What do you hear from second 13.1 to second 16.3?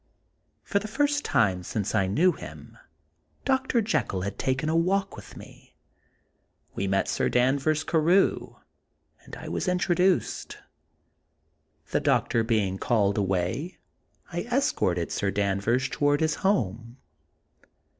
away, I escorted Sir Danvers toward